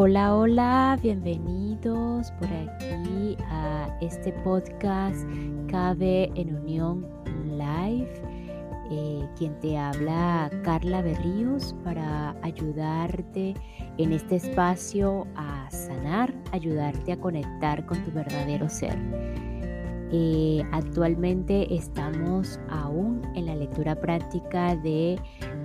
Hola, 0.00 0.36
hola, 0.36 0.96
bienvenidos 1.02 2.30
por 2.38 2.46
aquí 2.46 3.36
a 3.48 3.98
este 4.00 4.32
podcast 4.44 5.26
Cabe 5.68 6.30
en 6.36 6.54
Unión 6.54 7.04
Live. 7.50 8.08
Eh, 8.92 9.28
quien 9.36 9.58
te 9.58 9.76
habla, 9.76 10.52
Carla 10.62 11.02
Berríos, 11.02 11.74
para 11.82 12.36
ayudarte 12.42 13.54
en 13.96 14.12
este 14.12 14.36
espacio 14.36 15.26
a 15.34 15.68
sanar, 15.72 16.32
ayudarte 16.52 17.10
a 17.10 17.18
conectar 17.18 17.84
con 17.84 17.98
tu 18.04 18.12
verdadero 18.12 18.68
ser. 18.68 18.96
Eh, 20.10 20.62
actualmente 20.72 21.74
estamos 21.74 22.58
aún 22.70 23.20
en 23.34 23.46
la 23.46 23.54
lectura 23.54 23.94
práctica 23.94 24.74
de 24.76 25.20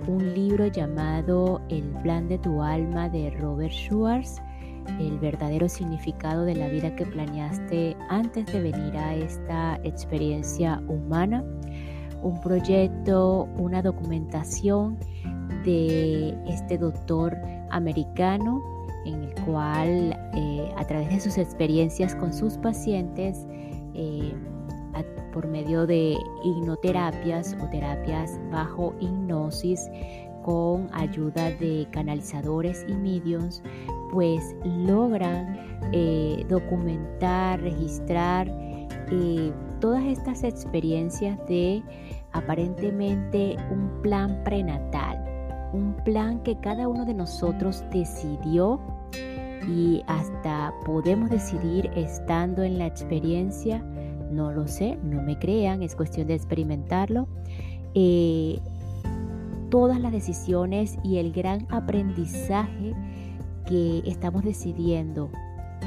un 0.06 0.34
libro 0.34 0.66
llamado 0.66 1.62
El 1.70 1.84
plan 2.02 2.28
de 2.28 2.38
tu 2.38 2.62
alma 2.62 3.08
de 3.08 3.30
Robert 3.30 3.72
Schwartz, 3.72 4.42
el 5.00 5.18
verdadero 5.18 5.66
significado 5.66 6.44
de 6.44 6.56
la 6.56 6.68
vida 6.68 6.94
que 6.94 7.06
planeaste 7.06 7.96
antes 8.10 8.44
de 8.52 8.60
venir 8.60 8.94
a 8.98 9.14
esta 9.14 9.80
experiencia 9.82 10.82
humana, 10.88 11.42
un 12.22 12.38
proyecto, 12.42 13.48
una 13.56 13.80
documentación 13.80 14.98
de 15.64 16.36
este 16.46 16.76
doctor 16.76 17.34
americano 17.70 18.62
en 19.06 19.24
el 19.24 19.34
cual 19.46 20.18
eh, 20.34 20.70
a 20.76 20.86
través 20.86 21.08
de 21.08 21.20
sus 21.20 21.38
experiencias 21.38 22.14
con 22.14 22.32
sus 22.32 22.58
pacientes 22.58 23.46
eh, 23.94 24.34
por 25.32 25.48
medio 25.48 25.86
de 25.86 26.16
hipnoterapias 26.44 27.56
o 27.60 27.68
terapias 27.68 28.38
bajo 28.52 28.94
hipnosis 29.00 29.90
con 30.44 30.88
ayuda 30.92 31.50
de 31.52 31.88
canalizadores 31.90 32.84
y 32.86 32.94
medios, 32.94 33.62
pues 34.12 34.54
logran 34.64 35.58
eh, 35.92 36.44
documentar, 36.48 37.60
registrar 37.60 38.46
eh, 39.10 39.52
todas 39.80 40.04
estas 40.04 40.44
experiencias 40.44 41.38
de 41.48 41.82
aparentemente 42.32 43.56
un 43.70 44.02
plan 44.02 44.42
prenatal, 44.44 45.18
un 45.72 45.96
plan 46.04 46.40
que 46.42 46.56
cada 46.58 46.88
uno 46.88 47.04
de 47.04 47.14
nosotros 47.14 47.82
decidió 47.90 48.78
y 49.68 50.02
hasta 50.06 50.72
podemos 50.84 51.30
decidir 51.30 51.90
estando 51.94 52.62
en 52.62 52.78
la 52.78 52.86
experiencia, 52.86 53.82
no 54.30 54.52
lo 54.52 54.66
sé, 54.66 54.98
no 55.04 55.22
me 55.22 55.38
crean, 55.38 55.82
es 55.82 55.94
cuestión 55.94 56.26
de 56.26 56.34
experimentarlo. 56.34 57.28
Eh, 57.94 58.58
todas 59.70 60.00
las 60.00 60.12
decisiones 60.12 60.98
y 61.02 61.18
el 61.18 61.32
gran 61.32 61.66
aprendizaje 61.70 62.94
que 63.66 64.02
estamos 64.06 64.44
decidiendo 64.44 65.30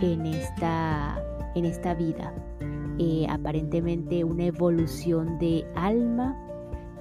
en 0.01 0.25
esta, 0.25 1.21
en 1.55 1.65
esta 1.65 1.93
vida. 1.93 2.33
Eh, 2.99 3.27
aparentemente 3.29 4.23
una 4.23 4.45
evolución 4.45 5.37
de 5.37 5.65
alma, 5.75 6.35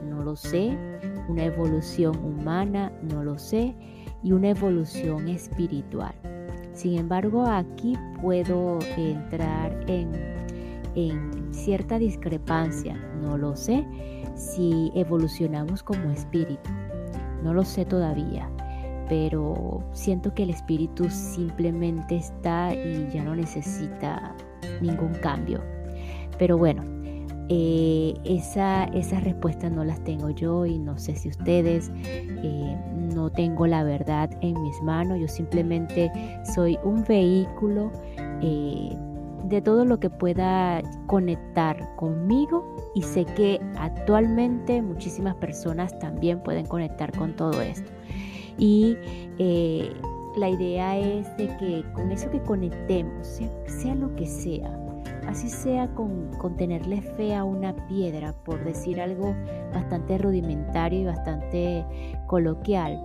no 0.09 0.23
lo 0.23 0.37
sé, 0.37 0.77
una 1.29 1.45
evolución 1.45 2.17
humana, 2.23 2.93
no 3.03 3.25
lo 3.25 3.39
sé, 3.39 3.75
y 4.23 4.33
una 4.33 4.51
evolución 4.51 5.29
espiritual. 5.29 6.15
Sin 6.77 6.99
embargo, 6.99 7.47
aquí 7.47 7.95
puedo 8.21 8.79
entrar 8.99 9.75
en, 9.89 10.13
cierta 11.53 11.99
discrepancia. 11.99 12.95
No 13.23 13.39
lo 13.39 13.57
sé 13.57 13.87
si 14.35 14.93
evolucionamos 14.95 15.83
como 15.83 16.11
espíritu. 16.11 16.71
No 17.43 17.55
lo 17.55 17.65
sé 17.65 17.85
todavía 17.85 18.51
pero 19.09 19.85
siento 19.93 20.35
que 20.35 20.43
el 20.43 20.51
espíritu 20.51 21.09
simplemente 21.09 22.17
está 22.17 22.75
y 22.75 23.09
ya 23.13 23.23
no 23.23 23.37
necesita 23.37 24.35
ningún 24.81 25.15
cambio. 25.23 25.63
Pero 26.39 26.59
bueno, 26.59 26.83
eh, 27.49 28.15
esa, 28.25 28.85
esas 28.85 29.23
respuestas 29.23 29.71
no 29.71 29.85
las 29.85 30.03
tengo 30.03 30.31
yo 30.31 30.67
y 30.67 30.79
no 30.79 30.99
sé 30.99 31.15
si 31.15 31.29
ustedes, 31.29 31.93
eh, 31.95 32.77
no 33.15 33.31
tengo 33.31 33.67
la 33.67 33.85
verdad 33.85 34.31
en 34.41 34.61
mis 34.61 34.83
manos, 34.83 35.21
yo 35.21 35.29
simplemente 35.29 36.11
soy 36.55 36.77
un 36.83 37.05
vehículo 37.05 37.93
eh, 38.43 38.97
de 39.45 39.63
todo 39.63 39.85
lo 39.85 40.01
que 40.01 40.11
pueda 40.11 40.83
conectar 41.07 41.95
conmigo 41.95 42.77
y 42.97 43.03
sé 43.03 43.25
que 43.25 43.61
actualmente 43.79 44.83
muchísimas 44.83 45.37
personas 45.37 45.97
también 46.01 46.41
pueden 46.41 46.67
conectar 46.67 47.17
con 47.17 47.37
todo 47.37 47.63
esto. 47.63 47.93
Y 48.59 48.97
la 50.37 50.49
idea 50.49 50.99
es 50.99 51.37
de 51.37 51.47
que 51.59 51.85
con 51.95 52.11
eso 52.11 52.31
que 52.31 52.41
conectemos, 52.41 53.41
sea 53.67 53.95
lo 53.95 54.15
que 54.17 54.27
sea, 54.27 54.86
así 55.27 55.49
sea 55.49 55.89
con, 55.95 56.31
tenerle 56.57 57.03
fe 57.03 57.35
a 57.35 57.45
una 57.45 57.75
piedra, 57.89 58.33
por 58.45 58.65
decir 58.65 59.01
algo 59.01 59.35
bastante 59.73 60.19
rudimentario 60.19 61.01
y 61.01 61.05
bastante 61.05 61.85
coloquial. 62.27 63.01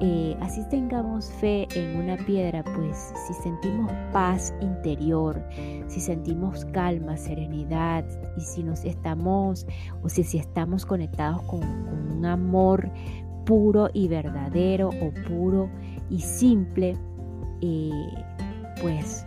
Eh, 0.00 0.36
así 0.40 0.62
tengamos 0.68 1.30
fe 1.32 1.66
en 1.74 1.96
una 1.96 2.16
piedra, 2.16 2.62
pues 2.62 3.12
si 3.26 3.34
sentimos 3.34 3.90
paz 4.12 4.54
interior, 4.60 5.42
si 5.88 6.00
sentimos 6.00 6.64
calma, 6.66 7.16
serenidad 7.16 8.04
y 8.36 8.40
si 8.42 8.62
nos 8.62 8.84
estamos 8.84 9.66
o 10.02 10.08
si, 10.08 10.22
estamos 10.38 10.86
conectados 10.86 11.42
con, 11.42 11.62
un 11.64 12.24
amor 12.24 12.90
puro 13.44 13.90
y 13.92 14.08
verdadero 14.08 14.88
o 14.88 15.12
puro 15.28 15.68
y 16.10 16.20
simple, 16.20 16.96
eh, 17.60 17.90
pues 18.80 19.26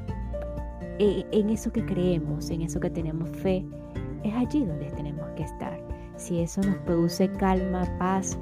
en 1.01 1.49
eso 1.49 1.71
que 1.71 1.85
creemos, 1.85 2.49
en 2.49 2.61
eso 2.61 2.79
que 2.79 2.89
tenemos 2.89 3.29
fe, 3.37 3.65
es 4.23 4.33
allí 4.33 4.65
donde 4.65 4.91
tenemos 4.91 5.27
que 5.35 5.43
estar. 5.43 5.79
Si 6.15 6.39
eso 6.39 6.61
nos 6.61 6.77
produce 6.79 7.31
calma, 7.31 7.83
paz, 7.97 8.37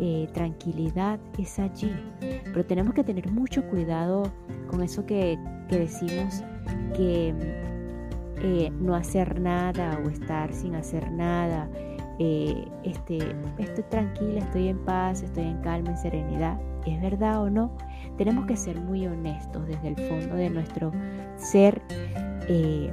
eh, 0.00 0.28
tranquilidad, 0.32 1.20
es 1.38 1.58
allí. 1.58 1.92
Pero 2.20 2.64
tenemos 2.64 2.94
que 2.94 3.04
tener 3.04 3.30
mucho 3.30 3.64
cuidado 3.68 4.24
con 4.68 4.82
eso 4.82 5.06
que, 5.06 5.38
decimos 5.68 6.42
que 6.96 7.32
eh, 8.42 8.72
no 8.80 8.96
hacer 8.96 9.40
nada 9.40 10.00
o 10.04 10.08
estar 10.08 10.52
sin 10.52 10.74
hacer 10.74 11.10
nada. 11.12 11.68
este, 12.18 13.18
estoy 13.58 13.84
tranquila, 13.84 14.40
estoy 14.40 14.68
en 14.68 14.78
paz, 14.84 15.22
estoy 15.22 15.44
en 15.44 15.60
calma, 15.62 15.90
en 15.90 15.96
serenidad. 15.98 16.58
¿Es 16.86 17.00
verdad 17.00 17.42
o 17.42 17.50
no? 17.50 17.70
Tenemos 18.16 18.46
que 18.46 18.56
ser 18.56 18.80
muy 18.80 19.06
honestos 19.06 19.66
desde 19.66 19.88
el 19.88 19.96
fondo 19.96 20.34
de 20.36 20.50
nuestro 20.50 20.92
ser, 21.36 21.80
eh, 22.48 22.92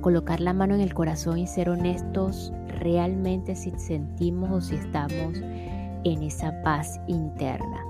colocar 0.00 0.40
la 0.40 0.52
mano 0.52 0.74
en 0.74 0.80
el 0.80 0.94
corazón 0.94 1.38
y 1.38 1.46
ser 1.46 1.70
honestos 1.70 2.52
realmente 2.80 3.56
si 3.56 3.70
sentimos 3.72 4.50
o 4.50 4.60
si 4.60 4.76
estamos 4.76 5.40
en 6.04 6.22
esa 6.22 6.62
paz 6.62 7.00
interna. 7.06 7.84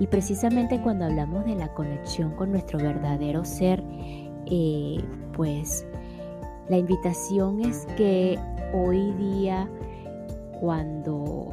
Y 0.00 0.08
precisamente 0.08 0.80
cuando 0.80 1.04
hablamos 1.04 1.44
de 1.44 1.54
la 1.54 1.72
conexión 1.72 2.32
con 2.32 2.50
nuestro 2.50 2.78
verdadero 2.78 3.44
ser, 3.44 3.82
eh, 4.46 5.02
pues 5.32 5.86
la 6.68 6.78
invitación 6.78 7.60
es 7.60 7.86
que 7.96 8.38
hoy 8.72 9.12
día, 9.12 9.68
cuando 10.60 11.52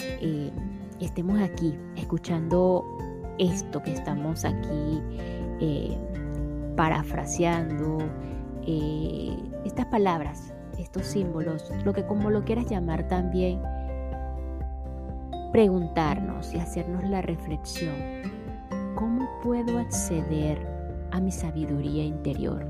eh, 0.00 0.50
estemos 1.04 1.40
aquí 1.40 1.78
escuchando 1.96 2.84
esto 3.38 3.82
que 3.82 3.92
estamos 3.92 4.44
aquí 4.44 5.00
eh, 5.60 5.96
parafraseando, 6.76 7.98
eh, 8.66 9.36
estas 9.64 9.86
palabras, 9.86 10.52
estos 10.78 11.06
símbolos, 11.06 11.70
lo 11.84 11.92
que 11.92 12.06
como 12.06 12.30
lo 12.30 12.44
quieras 12.44 12.66
llamar 12.70 13.08
también, 13.08 13.60
preguntarnos 15.52 16.54
y 16.54 16.58
hacernos 16.58 17.04
la 17.04 17.22
reflexión, 17.22 17.94
¿cómo 18.94 19.28
puedo 19.42 19.78
acceder 19.78 20.58
a 21.10 21.20
mi 21.20 21.32
sabiduría 21.32 22.04
interior? 22.04 22.66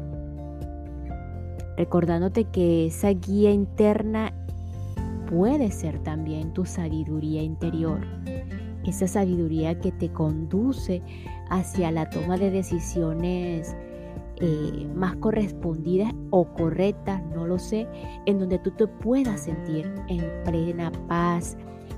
Recordándote 1.76 2.44
que 2.44 2.86
esa 2.86 3.10
guía 3.10 3.50
interna 3.52 4.32
puede 5.30 5.70
ser 5.70 6.00
también 6.00 6.52
tu 6.52 6.66
sabiduría 6.66 7.42
interior, 7.42 8.00
esa 8.84 9.06
sabiduría 9.06 9.78
que 9.78 9.92
te 9.92 10.10
conduce 10.10 11.02
hacia 11.48 11.92
la 11.92 12.10
toma 12.10 12.36
de 12.36 12.50
decisiones 12.50 13.76
eh, 14.36 14.88
más 14.94 15.16
correspondidas 15.16 16.12
o 16.30 16.46
correctas, 16.54 17.22
no 17.34 17.46
lo 17.46 17.58
sé, 17.58 17.86
en 18.26 18.38
donde 18.38 18.58
tú 18.58 18.72
te 18.72 18.86
puedas 18.86 19.42
sentir 19.42 19.92
en 20.08 20.24
plena 20.44 20.90
paz, 21.06 21.56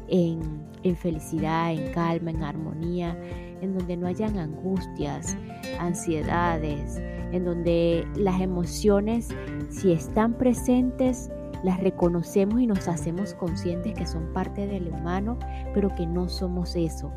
en, 0.09 0.41
en 0.83 0.97
felicidad, 0.97 1.73
en 1.73 1.93
calma, 1.93 2.31
en 2.31 2.43
armonía, 2.43 3.17
en 3.63 3.79
donde 3.79 3.97
no 3.97 4.09
hayan 4.09 4.39
angustias, 4.39 5.37
ansiedades, 5.79 7.01
en 7.31 7.45
donde 7.45 8.07
las 8.17 8.41
emociones, 8.41 9.29
si 9.71 9.93
están 9.93 10.35
presentes, 10.35 11.31
las 11.63 11.81
reconocemos 11.81 12.61
y 12.61 12.67
nos 12.67 12.89
hacemos 12.89 13.35
conscientes 13.35 13.95
que 13.95 14.07
son 14.07 14.33
parte 14.33 14.67
del 14.67 14.89
humano, 14.89 15.39
pero 15.75 15.95
que 15.95 16.07
no 16.07 16.29
somos 16.29 16.77
eso. 16.77 17.13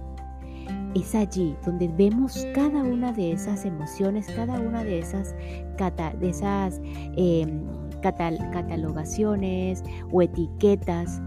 es 0.95 1.13
allí 1.13 1.55
donde 1.65 1.89
vemos 1.89 2.47
cada 2.53 2.81
una 2.81 3.11
de 3.11 3.33
esas 3.33 3.65
emociones, 3.65 4.27
cada 4.35 4.59
una 4.59 4.83
de 4.83 4.99
esas, 4.99 5.35
de 5.35 6.29
esas 6.29 6.79
em, 7.17 7.63
catalogaciones 8.01 9.83
o 10.11 10.21
etiquetas 10.21 11.21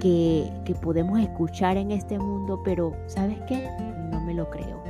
que, 0.00 0.48
que 0.64 0.74
podemos 0.74 1.18
escuchar 1.18 1.76
en 1.76 1.90
este 1.90 2.18
mundo, 2.18 2.60
pero 2.64 2.94
¿sabes 3.06 3.38
qué? 3.48 3.68
No 4.10 4.20
me 4.20 4.34
lo 4.34 4.48
creo. 4.48 4.82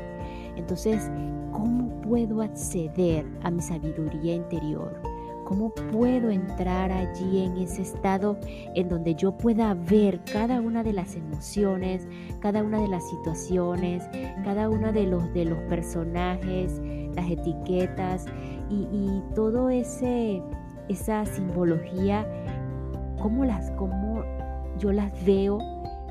Entonces, 0.57 1.11
¿cómo 1.51 2.01
puedo 2.03 2.43
acceder 2.43 3.25
a 3.43 3.51
mi 3.51 3.63
sabiduría 3.63 4.35
interior? 4.35 5.14
¿Cómo 5.45 5.71
puedo 5.93 6.31
entrar 6.31 6.91
allí 6.91 7.45
en 7.45 7.59
ese 7.59 7.83
estado 7.83 8.39
en 8.75 8.89
donde 8.89 9.15
yo 9.15 9.37
pueda 9.37 9.75
ver 9.75 10.21
cada 10.33 10.61
una 10.61 10.83
de 10.83 10.93
las 10.93 11.17
emociones, 11.17 12.09
cada 12.41 12.63
una 12.63 12.81
de 12.81 12.89
las 12.89 13.09
situaciones, 13.11 14.03
cada 14.43 14.71
uno 14.71 14.93
de 14.93 15.07
los, 15.07 15.33
de 15.35 15.45
los 15.45 15.59
personajes, 15.65 16.81
las 17.15 17.31
etiquetas 17.31 18.27
y, 18.71 19.23
todo 19.35 19.71
ese 19.71 20.43
esa 20.89 21.25
simbología, 21.27 22.27
cómo 23.21 23.45
las 23.45 23.71
cómo 23.73 24.23
yo 24.79 24.93
las 24.93 25.13
veo 25.25 25.59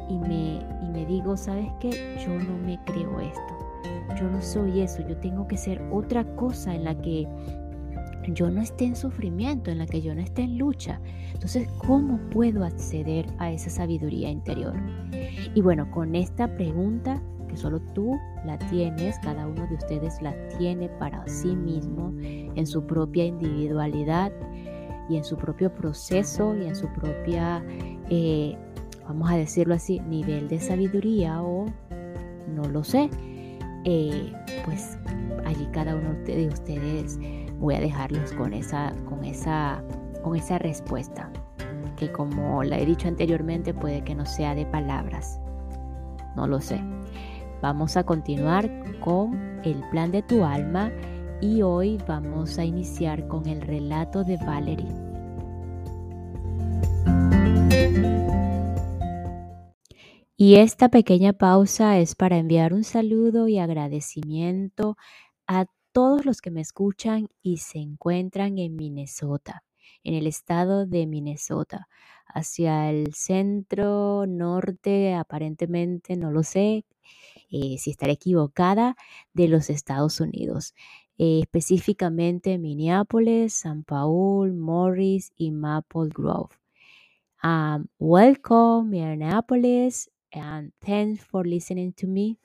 y 0.09 0.17
me, 0.17 0.59
y 0.81 0.89
me 0.91 1.05
digo, 1.05 1.37
¿sabes 1.37 1.67
qué? 1.79 1.91
Yo 2.25 2.33
no 2.33 2.57
me 2.57 2.79
creo 2.85 3.19
esto. 3.19 3.63
Yo 4.19 4.29
no 4.29 4.41
soy 4.41 4.81
eso, 4.81 5.01
yo 5.07 5.17
tengo 5.17 5.47
que 5.47 5.57
ser 5.57 5.81
otra 5.91 6.23
cosa 6.35 6.75
en 6.75 6.83
la 6.83 6.95
que 6.95 7.27
yo 8.27 8.49
no 8.49 8.61
esté 8.61 8.85
en 8.85 8.95
sufrimiento, 8.95 9.71
en 9.71 9.79
la 9.79 9.85
que 9.85 10.01
yo 10.01 10.15
no 10.15 10.21
esté 10.21 10.43
en 10.43 10.57
lucha. 10.57 10.99
Entonces, 11.33 11.67
¿cómo 11.77 12.17
puedo 12.29 12.63
acceder 12.63 13.25
a 13.37 13.51
esa 13.51 13.69
sabiduría 13.69 14.29
interior? 14.29 14.75
Y 15.53 15.61
bueno, 15.61 15.89
con 15.91 16.15
esta 16.15 16.55
pregunta, 16.55 17.21
que 17.47 17.57
solo 17.57 17.79
tú 17.93 18.17
la 18.45 18.57
tienes, 18.57 19.19
cada 19.19 19.47
uno 19.47 19.67
de 19.67 19.75
ustedes 19.75 20.21
la 20.21 20.33
tiene 20.57 20.89
para 20.89 21.27
sí 21.27 21.55
mismo, 21.55 22.13
en 22.21 22.65
su 22.65 22.85
propia 22.85 23.25
individualidad 23.25 24.31
y 25.09 25.17
en 25.17 25.23
su 25.23 25.37
propio 25.37 25.73
proceso 25.73 26.55
y 26.55 26.65
en 26.65 26.75
su 26.75 26.87
propia, 26.87 27.63
eh, 28.09 28.57
vamos 29.07 29.29
a 29.29 29.35
decirlo 29.35 29.75
así, 29.75 29.99
nivel 29.99 30.47
de 30.47 30.59
sabiduría 30.59 31.41
o 31.41 31.65
no 32.55 32.63
lo 32.69 32.83
sé, 32.83 33.09
eh, 33.85 34.33
pues 34.65 34.97
allí 35.45 35.67
cada 35.71 35.95
uno 35.95 36.13
de 36.25 36.47
ustedes 36.47 37.19
voy 37.59 37.75
a 37.75 37.79
dejarlos 37.79 38.31
con 38.33 38.53
esa, 38.53 38.93
con 39.05 39.23
esa, 39.23 39.83
con 40.23 40.35
esa 40.35 40.57
respuesta, 40.57 41.29
que 41.97 42.11
como 42.11 42.63
la 42.63 42.79
he 42.79 42.85
dicho 42.85 43.07
anteriormente 43.07 43.73
puede 43.73 44.03
que 44.03 44.15
no 44.15 44.25
sea 44.25 44.55
de 44.55 44.65
palabras, 44.65 45.39
no 46.35 46.47
lo 46.47 46.59
sé. 46.61 46.79
Vamos 47.61 47.95
a 47.95 48.03
continuar 48.03 48.69
con 48.99 49.61
el 49.63 49.81
plan 49.89 50.11
de 50.11 50.21
tu 50.21 50.43
alma 50.43 50.91
y 51.39 51.61
hoy 51.61 51.97
vamos 52.07 52.57
a 52.57 52.65
iniciar 52.65 53.27
con 53.27 53.47
el 53.47 53.61
relato 53.61 54.23
de 54.23 54.37
Valerie. 54.37 55.03
Y 60.35 60.55
esta 60.55 60.89
pequeña 60.89 61.33
pausa 61.33 61.99
es 61.99 62.15
para 62.15 62.37
enviar 62.37 62.73
un 62.73 62.83
saludo 62.83 63.47
y 63.47 63.59
agradecimiento 63.59 64.97
a 65.47 65.67
todos 65.91 66.25
los 66.25 66.41
que 66.41 66.49
me 66.49 66.61
escuchan 66.61 67.27
y 67.43 67.57
se 67.57 67.77
encuentran 67.77 68.57
en 68.57 68.75
Minnesota, 68.75 69.63
en 70.03 70.15
el 70.15 70.25
estado 70.25 70.87
de 70.87 71.05
Minnesota, 71.05 71.87
hacia 72.25 72.89
el 72.89 73.13
centro 73.13 74.25
norte, 74.25 75.13
aparentemente, 75.13 76.17
no 76.17 76.31
lo 76.31 76.41
sé 76.41 76.85
eh, 77.51 77.77
si 77.77 77.91
estaré 77.91 78.13
equivocada, 78.13 78.95
de 79.33 79.47
los 79.47 79.69
Estados 79.69 80.19
Unidos. 80.19 80.73
Eh, 81.19 81.41
específicamente 81.43 82.57
Minneapolis, 82.57 83.53
San 83.53 83.83
Paul, 83.83 84.53
Morris 84.53 85.31
y 85.35 85.51
Maple 85.51 86.09
Grove. 86.09 86.49
Um, 87.43 87.87
welcome, 87.99 88.89
Minneapolis, 88.89 90.09
and 90.33 90.71
thanks 90.85 91.23
for 91.23 91.45
listening 91.45 91.93
to 91.93 92.07
me. 92.07 92.37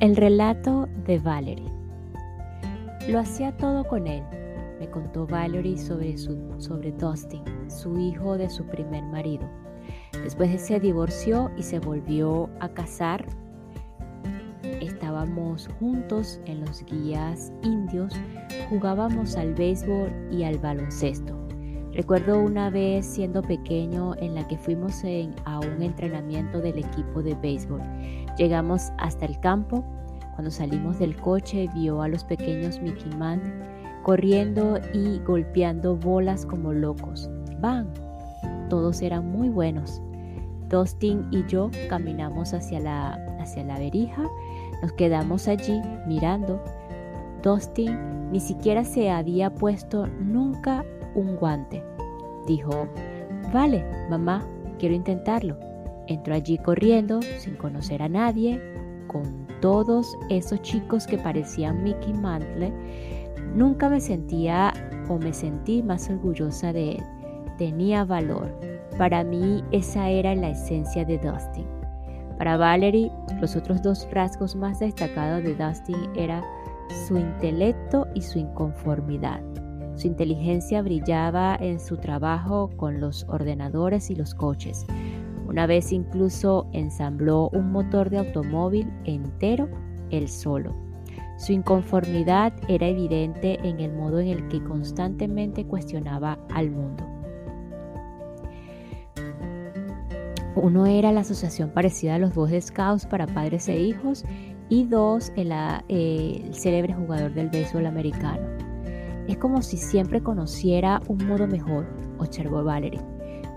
El 0.00 0.14
relato 0.14 0.88
de 1.06 1.18
Valerie. 1.18 1.72
Lo 3.08 3.18
hacía 3.18 3.56
todo 3.56 3.84
con 3.84 4.06
él, 4.06 4.22
me 4.78 4.90
contó 4.90 5.26
Valerie 5.26 5.78
sobre, 5.78 6.16
su, 6.18 6.54
sobre 6.58 6.92
Dustin, 6.92 7.44
su 7.70 7.98
hijo 7.98 8.36
de 8.36 8.50
su 8.50 8.64
primer 8.66 9.04
marido. 9.04 9.48
Después 10.22 10.60
se 10.60 10.80
divorció 10.80 11.50
y 11.56 11.62
se 11.62 11.78
volvió 11.78 12.50
a 12.60 12.68
casar. 12.68 13.26
Estábamos 14.62 15.68
juntos 15.78 16.40
en 16.46 16.60
los 16.60 16.84
guías 16.84 17.52
indios, 17.62 18.12
jugábamos 18.68 19.36
al 19.36 19.54
béisbol 19.54 20.10
y 20.30 20.42
al 20.44 20.58
baloncesto. 20.58 21.35
Recuerdo 21.96 22.38
una 22.38 22.68
vez 22.68 23.06
siendo 23.06 23.40
pequeño 23.40 24.14
en 24.18 24.34
la 24.34 24.46
que 24.46 24.58
fuimos 24.58 25.02
a 25.46 25.60
un 25.60 25.80
entrenamiento 25.80 26.60
del 26.60 26.78
equipo 26.78 27.22
de 27.22 27.34
béisbol. 27.34 27.80
Llegamos 28.36 28.92
hasta 28.98 29.24
el 29.24 29.40
campo. 29.40 29.82
Cuando 30.34 30.50
salimos 30.50 30.98
del 30.98 31.16
coche 31.16 31.70
vio 31.74 32.02
a 32.02 32.08
los 32.08 32.22
pequeños 32.22 32.82
Mickey 32.82 33.16
Man 33.16 33.40
corriendo 34.02 34.78
y 34.92 35.20
golpeando 35.20 35.96
bolas 35.96 36.44
como 36.44 36.74
locos. 36.74 37.30
¡Bang! 37.60 37.88
Todos 38.68 39.00
eran 39.00 39.32
muy 39.32 39.48
buenos. 39.48 40.02
Dustin 40.68 41.26
y 41.30 41.46
yo 41.46 41.70
caminamos 41.88 42.52
hacia 42.52 42.78
la, 42.78 43.14
hacia 43.40 43.64
la 43.64 43.78
verija. 43.78 44.22
Nos 44.82 44.92
quedamos 44.92 45.48
allí 45.48 45.80
mirando. 46.06 46.62
Dustin 47.42 48.30
ni 48.30 48.40
siquiera 48.40 48.84
se 48.84 49.08
había 49.08 49.54
puesto 49.54 50.06
nunca 50.20 50.84
un 51.16 51.36
guante. 51.36 51.82
Dijo, 52.46 52.86
vale, 53.52 53.84
mamá, 54.08 54.46
quiero 54.78 54.94
intentarlo. 54.94 55.58
Entró 56.06 56.34
allí 56.34 56.58
corriendo, 56.58 57.20
sin 57.38 57.56
conocer 57.56 58.02
a 58.02 58.08
nadie, 58.08 58.62
con 59.08 59.46
todos 59.60 60.16
esos 60.30 60.62
chicos 60.62 61.06
que 61.06 61.18
parecían 61.18 61.82
Mickey 61.82 62.12
Mantle. 62.12 62.72
Nunca 63.54 63.88
me 63.88 64.00
sentía 64.00 64.72
o 65.08 65.18
me 65.18 65.32
sentí 65.32 65.82
más 65.82 66.08
orgullosa 66.08 66.72
de 66.72 66.92
él. 66.92 67.02
Tenía 67.58 68.04
valor. 68.04 68.54
Para 68.98 69.24
mí 69.24 69.64
esa 69.72 70.08
era 70.08 70.34
la 70.34 70.50
esencia 70.50 71.04
de 71.04 71.18
Dustin. 71.18 71.66
Para 72.38 72.56
Valerie, 72.56 73.10
los 73.40 73.56
otros 73.56 73.82
dos 73.82 74.06
rasgos 74.12 74.54
más 74.54 74.78
destacados 74.78 75.42
de 75.42 75.54
Dustin 75.54 75.96
era 76.14 76.42
su 77.06 77.16
intelecto 77.16 78.06
y 78.14 78.22
su 78.22 78.38
inconformidad. 78.38 79.40
Su 79.96 80.06
inteligencia 80.06 80.82
brillaba 80.82 81.56
en 81.58 81.80
su 81.80 81.96
trabajo 81.96 82.70
con 82.76 83.00
los 83.00 83.24
ordenadores 83.28 84.10
y 84.10 84.14
los 84.14 84.34
coches. 84.34 84.86
Una 85.48 85.66
vez 85.66 85.90
incluso 85.90 86.68
ensambló 86.72 87.48
un 87.50 87.72
motor 87.72 88.10
de 88.10 88.18
automóvil 88.18 88.92
entero 89.04 89.68
él 90.10 90.28
solo. 90.28 90.74
Su 91.38 91.52
inconformidad 91.52 92.52
era 92.68 92.88
evidente 92.88 93.58
en 93.62 93.80
el 93.80 93.92
modo 93.92 94.20
en 94.20 94.28
el 94.28 94.48
que 94.48 94.62
constantemente 94.62 95.64
cuestionaba 95.64 96.38
al 96.54 96.70
mundo. 96.70 97.04
Uno 100.56 100.86
era 100.86 101.12
la 101.12 101.20
asociación 101.20 101.70
parecida 101.70 102.14
a 102.14 102.18
los 102.18 102.34
Boy 102.34 102.60
Scouts 102.60 103.06
para 103.06 103.26
padres 103.26 103.68
e 103.68 103.78
hijos 103.78 104.24
y 104.68 104.84
dos, 104.84 105.32
el, 105.36 105.52
el 105.88 106.54
célebre 106.54 106.94
jugador 106.94 107.34
del 107.34 107.50
béisbol 107.50 107.86
americano. 107.86 108.65
Es 109.28 109.38
como 109.38 109.62
si 109.62 109.76
siempre 109.76 110.22
conociera 110.22 111.00
un 111.08 111.26
modo 111.26 111.46
mejor, 111.46 111.86
observó 112.18 112.62
Valerie. 112.62 113.00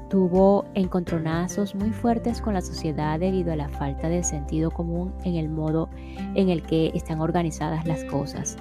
Tuvo 0.10 0.66
encontronazos 0.74 1.76
muy 1.76 1.92
fuertes 1.92 2.42
con 2.42 2.56
la 2.56 2.62
sociedad 2.62 3.20
debido 3.20 3.54
a 3.54 3.56
la 3.56 3.70
falta 3.70 4.10
de 4.10 4.24
sentido 4.24 4.72
común 4.72 5.14
en 5.24 5.36
el 5.36 5.50
modo 5.50 5.90
en 6.34 6.50
el 6.50 6.64
que 6.64 6.92
están 6.96 7.22
organizadas 7.22 7.86
las 7.86 8.04
cosas. 8.06 8.58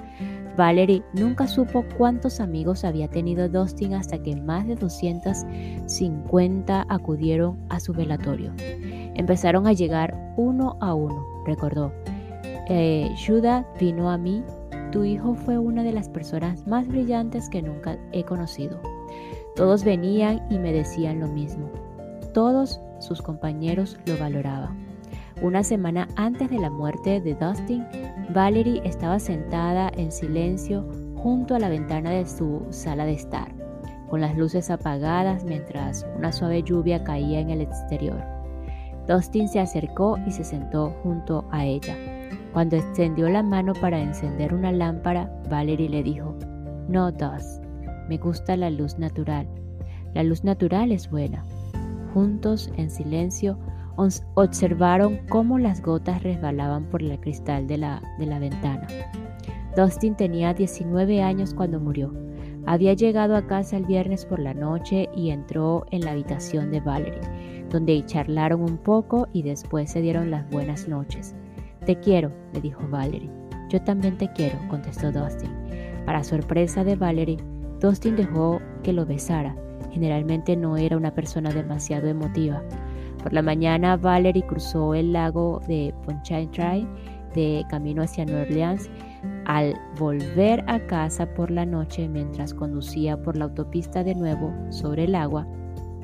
Valerie 0.59 1.03
nunca 1.15 1.47
supo 1.47 1.87
cuántos 1.97 2.41
amigos 2.41 2.85
había 2.85 3.09
tenido 3.09 3.49
Dustin 3.49 3.95
hasta 3.95 4.21
que 4.21 4.37
más 4.37 4.67
de 4.67 4.75
250 4.75 6.85
acudieron 6.89 7.57
a 7.71 7.81
su 7.81 7.95
velatorio. 7.95 8.53
Empezaron 8.59 9.67
a 9.69 9.73
llegar 9.73 10.35
uno 10.37 10.77
a 10.81 10.93
uno, 10.95 11.25
recordó. 11.47 11.93
Eh, 12.69 13.09
Judah 13.25 13.65
vino 13.81 14.11
a 14.11 14.19
mí 14.19 14.43
tu 14.91 15.05
hijo 15.05 15.35
fue 15.35 15.59
una 15.59 15.83
de 15.83 15.93
las 15.93 16.09
personas 16.09 16.67
más 16.67 16.89
brillantes 16.89 17.49
que 17.49 17.63
nunca 17.63 17.99
he 18.13 18.25
conocido. 18.25 18.81
Todos 19.57 19.85
venían 19.85 20.47
y 20.51 20.59
me 20.59 20.73
decían 20.73 21.21
lo 21.21 21.29
mismo. 21.29 21.71
Todos 22.33 22.81
sus 23.01 23.23
compañeros 23.23 23.99
lo 24.07 24.17
valoraban. 24.19 24.87
Una 25.43 25.63
semana 25.63 26.09
antes 26.17 26.51
de 26.51 26.59
la 26.59 26.71
muerte 26.71 27.21
de 27.21 27.35
Dustin, 27.35 27.87
Valerie 28.35 28.83
estaba 28.85 29.19
sentada 29.19 29.91
en 29.97 30.11
silencio 30.11 30.89
junto 31.17 31.55
a 31.55 31.59
la 31.59 31.69
ventana 31.69 32.11
de 32.11 32.27
su 32.27 32.67
sala 32.71 33.05
de 33.05 33.13
estar. 33.13 33.57
con 34.09 34.23
las 34.23 34.35
luces 34.39 34.71
apagadas 34.71 35.45
mientras 35.45 36.07
una 36.17 36.33
suave 36.33 36.63
lluvia 36.63 37.05
caía 37.05 37.41
en 37.41 37.51
el 37.51 37.61
exterior. 37.61 38.25
Dustin 39.07 39.49
se 39.49 39.61
acercó 39.61 40.17
y 40.27 40.31
se 40.31 40.45
sentó 40.45 40.95
junto 41.03 41.45
a 41.51 41.67
ella. 41.67 41.95
Cuando 42.53 42.77
extendió 42.77 43.29
la 43.29 43.43
mano 43.43 43.73
para 43.75 44.01
encender 44.01 44.55
una 44.55 44.73
lámpara, 44.73 45.31
Valerie 45.51 45.89
le 45.89 46.03
dijo, 46.03 46.35
No, 46.89 47.13
Dust, 47.13 47.63
me 48.09 48.17
gusta 48.17 48.57
la 48.57 48.71
luz 48.71 48.99
natural. 48.99 49.47
La 50.15 50.23
luz 50.23 50.45
natural 50.45 50.91
es 50.93 51.11
buena. 51.11 51.45
Juntos, 52.15 52.73
en 52.77 52.91
silencio, 52.91 53.59
observaron 54.35 55.19
cómo 55.29 55.59
las 55.59 55.83
gotas 55.83 56.23
resbalaban 56.23 56.85
por 56.85 57.03
el 57.03 57.21
cristal 57.21 57.67
de 57.67 57.79
la, 57.79 58.03
de 58.19 58.27
la 58.27 58.39
ventana. 58.39 58.87
Dustin 59.77 60.17
tenía 60.17 60.55
19 60.55 61.23
años 61.23 61.53
cuando 61.55 61.79
murió. 61.79 62.13
Había 62.67 62.95
llegado 62.95 63.37
a 63.37 63.47
casa 63.47 63.77
el 63.77 63.87
viernes 63.87 64.25
por 64.25 64.39
la 64.41 64.55
noche 64.55 65.09
y 65.15 65.31
entró 65.31 65.87
en 65.91 66.03
la 66.03 66.13
habitación 66.13 66.71
de 66.71 66.81
Valerie, 66.81 67.67
donde 67.71 68.05
charlaron 68.07 68.63
un 68.63 68.79
poco 68.79 69.29
y 69.33 69.43
después 69.43 69.91
se 69.91 70.01
dieron 70.01 70.31
las 70.31 70.49
buenas 70.51 70.89
noches. 70.89 71.35
Te 71.89 71.99
quiero, 72.01 72.31
le 72.53 72.61
dijo 72.61 72.87
Valerie. 72.91 73.31
Yo 73.71 73.81
también 73.81 74.19
te 74.19 74.31
quiero, 74.35 74.59
contestó 74.69 75.11
Dustin. 75.11 75.51
Para 76.05 76.23
sorpresa 76.23 76.85
de 76.85 76.97
Valerie, 76.97 77.39
Dustin 77.81 78.15
dejó 78.15 78.61
que 78.83 78.93
lo 78.93 79.07
besara. 79.07 79.57
Generalmente 79.91 80.55
no 80.55 80.77
era 80.77 80.99
una 80.99 81.15
persona 81.15 81.51
demasiado 81.51 82.07
emotiva. 82.07 82.63
Por 83.23 83.33
la 83.33 83.41
mañana, 83.41 83.97
Valerie 83.97 84.47
cruzó 84.47 84.93
el 84.93 85.15
lago 85.15 85.63
de 85.67 85.95
Pontchartrain 86.05 86.87
de 87.35 87.65
camino 87.71 88.03
hacia 88.03 88.27
Nueva 88.27 88.43
Orleans 88.43 88.91
al 89.47 89.75
volver 89.99 90.63
a 90.67 90.81
casa 90.89 91.25
por 91.33 91.51
la 91.51 91.65
noche 91.65 92.07
mientras 92.07 92.53
conducía 92.53 93.17
por 93.23 93.39
la 93.39 93.47
autopista 93.47 94.05
de 94.05 94.15
nuevo 94.15 94.53
sobre 94.69 95.05
el 95.05 95.15
agua, 95.15 95.47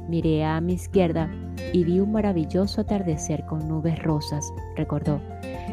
miré 0.08 0.46
a 0.46 0.62
mi 0.62 0.72
izquierda 0.72 1.30
y 1.74 1.84
vi 1.84 2.00
un 2.00 2.12
maravilloso 2.12 2.80
atardecer 2.80 3.44
con 3.44 3.68
nubes 3.68 4.02
rosas, 4.02 4.50
recordó. 4.76 5.20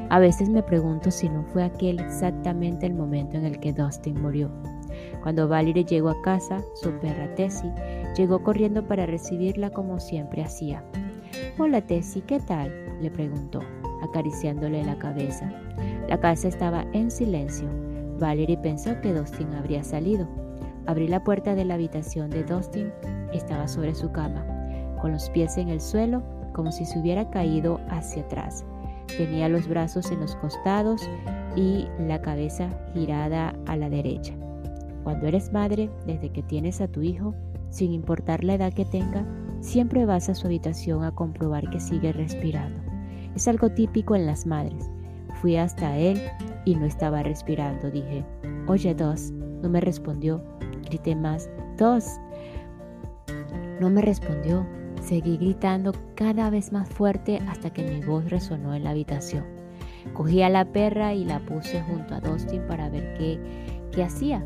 A 0.09 0.19
veces 0.19 0.49
me 0.49 0.63
pregunto 0.63 1.11
si 1.11 1.29
no 1.29 1.43
fue 1.43 1.63
aquel 1.63 1.99
exactamente 1.99 2.85
el 2.85 2.93
momento 2.93 3.37
en 3.37 3.45
el 3.45 3.59
que 3.59 3.73
Dustin 3.73 4.21
murió. 4.21 4.49
Cuando 5.23 5.47
Valerie 5.47 5.85
llegó 5.85 6.09
a 6.09 6.21
casa, 6.21 6.61
su 6.75 6.91
perra 6.99 7.33
Tessie 7.35 7.73
llegó 8.17 8.43
corriendo 8.43 8.85
para 8.85 9.05
recibirla 9.05 9.69
como 9.69 9.99
siempre 9.99 10.43
hacía. 10.43 10.83
Hola 11.57 11.81
Tessie, 11.81 12.23
¿qué 12.23 12.39
tal? 12.39 12.71
le 13.01 13.09
preguntó 13.09 13.61
acariciándole 14.01 14.83
la 14.83 14.97
cabeza. 14.97 15.51
La 16.07 16.19
casa 16.19 16.47
estaba 16.47 16.85
en 16.93 17.11
silencio. 17.11 17.69
Valerie 18.19 18.57
pensó 18.57 18.99
que 19.01 19.13
Dustin 19.13 19.53
habría 19.53 19.83
salido. 19.83 20.27
Abrí 20.85 21.07
la 21.07 21.23
puerta 21.23 21.55
de 21.55 21.65
la 21.65 21.75
habitación 21.75 22.29
de 22.29 22.43
Dustin. 22.43 22.91
Estaba 23.33 23.67
sobre 23.67 23.95
su 23.95 24.11
cama, 24.11 24.45
con 25.01 25.11
los 25.11 25.29
pies 25.29 25.57
en 25.57 25.69
el 25.69 25.79
suelo, 25.79 26.21
como 26.53 26.71
si 26.71 26.85
se 26.85 26.99
hubiera 26.99 27.29
caído 27.29 27.79
hacia 27.89 28.23
atrás. 28.23 28.65
Tenía 29.17 29.49
los 29.49 29.67
brazos 29.67 30.11
en 30.11 30.19
los 30.19 30.35
costados 30.35 31.01
y 31.55 31.87
la 31.99 32.21
cabeza 32.21 32.69
girada 32.93 33.53
a 33.65 33.75
la 33.75 33.89
derecha. 33.89 34.33
Cuando 35.03 35.27
eres 35.27 35.51
madre, 35.51 35.89
desde 36.05 36.31
que 36.31 36.43
tienes 36.43 36.81
a 36.81 36.87
tu 36.87 37.01
hijo, 37.01 37.33
sin 37.69 37.93
importar 37.93 38.43
la 38.43 38.55
edad 38.55 38.73
que 38.73 38.85
tenga, 38.85 39.25
siempre 39.59 40.05
vas 40.05 40.29
a 40.29 40.35
su 40.35 40.47
habitación 40.47 41.03
a 41.03 41.11
comprobar 41.11 41.69
que 41.69 41.79
sigue 41.79 42.11
respirando. 42.13 42.79
Es 43.35 43.47
algo 43.47 43.69
típico 43.69 44.15
en 44.15 44.25
las 44.25 44.45
madres. 44.45 44.89
Fui 45.41 45.55
hasta 45.55 45.97
él 45.97 46.21
y 46.65 46.75
no 46.75 46.85
estaba 46.85 47.23
respirando. 47.23 47.89
Dije, 47.89 48.25
oye, 48.67 48.93
Dos. 48.93 49.31
No 49.61 49.69
me 49.69 49.79
respondió. 49.79 50.43
Grité 50.85 51.15
más, 51.15 51.49
Dos. 51.77 52.05
No 53.79 53.89
me 53.89 54.01
respondió. 54.01 54.65
Seguí 55.01 55.37
gritando 55.37 55.93
cada 56.15 56.49
vez 56.51 56.71
más 56.71 56.87
fuerte 56.87 57.41
hasta 57.49 57.71
que 57.71 57.83
mi 57.83 58.05
voz 58.05 58.29
resonó 58.29 58.75
en 58.75 58.83
la 58.83 58.91
habitación. 58.91 59.43
Cogí 60.13 60.43
a 60.43 60.49
la 60.49 60.65
perra 60.65 61.13
y 61.13 61.25
la 61.25 61.39
puse 61.39 61.81
junto 61.81 62.13
a 62.13 62.19
Dustin 62.19 62.61
para 62.67 62.87
ver 62.89 63.15
qué, 63.17 63.39
qué 63.91 64.03
hacía. 64.03 64.45